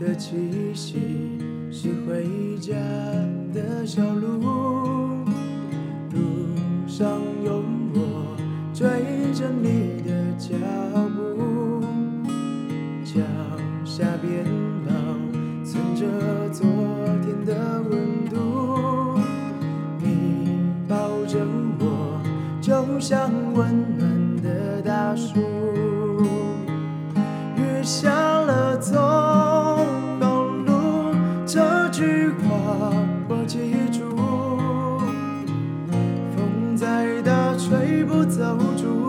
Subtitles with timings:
[0.00, 0.34] 的气
[0.72, 0.98] 息，
[1.70, 2.74] 是回家
[3.52, 4.40] 的小路，
[6.10, 6.18] 路
[6.86, 7.06] 上
[7.44, 8.34] 有我
[8.72, 8.88] 追
[9.34, 10.56] 着你的脚
[11.14, 11.84] 步，
[13.04, 13.20] 脚
[13.84, 14.42] 下边
[14.86, 14.90] 保
[15.62, 16.66] 存着昨
[17.22, 19.18] 天的温度，
[19.98, 20.56] 你
[20.88, 21.38] 抱着
[21.78, 22.22] 我，
[22.62, 25.38] 就像温暖的大树。
[27.56, 28.29] 雨下
[38.04, 38.99] 不走出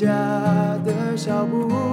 [0.00, 1.89] 家的小步。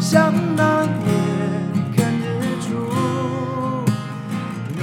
[0.00, 0.88] 像那年
[1.94, 2.22] 看日
[2.62, 2.66] 出。
[4.74, 4.80] 你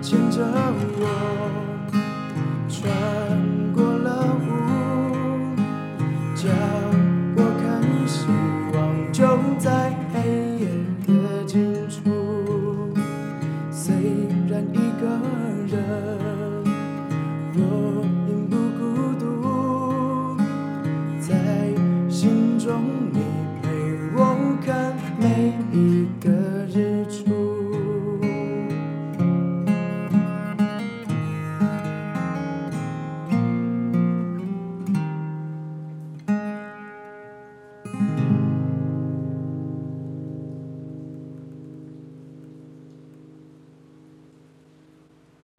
[0.00, 0.40] 牵着
[1.00, 1.02] 我，
[2.68, 2.78] 穿
[3.74, 4.06] 过了
[4.46, 4.48] 雾。
[6.34, 6.48] 叫
[7.36, 7.66] 我看
[8.06, 8.16] 希
[8.72, 8.76] 望
[9.12, 9.18] 就
[9.58, 10.16] 在黑
[10.60, 10.64] 夜
[11.06, 11.56] 的尽
[11.90, 11.96] 处。
[13.72, 13.94] 虽
[14.48, 15.02] 然一个
[15.66, 15.76] 人，
[17.54, 17.60] 我
[18.24, 18.80] 并不孤
[19.18, 20.36] 独，
[21.20, 21.28] 在
[22.08, 22.66] 心中
[23.12, 23.18] 你